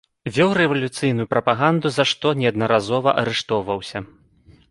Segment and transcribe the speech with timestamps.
[0.35, 3.97] Вёў рэвалюцыйную прапаганду, за што неаднаразова арыштоўваўся.